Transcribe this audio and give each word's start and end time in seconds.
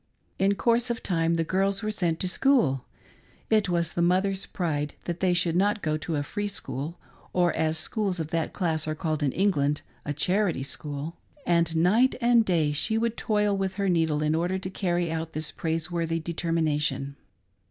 In 0.39 0.55
course 0.55 0.89
of 0.89 1.03
time 1.03 1.35
the 1.35 1.43
girls 1.43 1.83
were 1.83 1.91
sent 1.91 2.19
to 2.21 2.27
school— 2.27 2.85
it 3.51 3.69
was 3.69 3.93
the 3.93 4.01
mother's 4.01 4.47
pride 4.47 4.95
that 5.03 5.19
they 5.19 5.31
should 5.31 5.55
not 5.55 5.83
go 5.83 5.95
to 5.95 6.15
a 6.15 6.23
free 6.23 6.47
school, 6.47 6.97
or 7.33 7.53
as 7.53 7.77
schools 7.77 8.19
of 8.19 8.29
that 8.29 8.51
class 8.51 8.87
are 8.87 8.95
called 8.95 9.21
in 9.21 9.31
England, 9.31 9.83
a 10.03 10.11
"charity 10.11 10.63
school"— 10.63 11.17
and, 11.45 11.75
night 11.75 12.15
and 12.19 12.45
day, 12.45 12.71
she 12.71 12.97
would 12.97 13.15
toil 13.15 13.55
with 13.55 13.75
her 13.75 13.89
needle 13.89 14.23
in 14.23 14.33
order 14.33 14.57
to 14.57 14.71
carry 14.71 15.11
out 15.11 15.33
this 15.33 15.51
praiseworthy 15.51 16.19
determination. 16.19 17.15